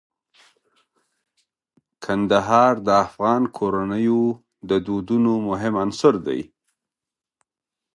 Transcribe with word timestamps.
کندهار 2.03 2.73
د 2.85 2.87
افغان 3.05 3.41
کورنیو 3.57 4.21
د 4.69 4.71
دودونو 4.85 5.31
مهم 5.49 5.73
عنصر 5.83 6.13
دی. 6.27 6.41